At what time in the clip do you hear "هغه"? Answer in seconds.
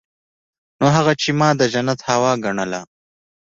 0.95-1.13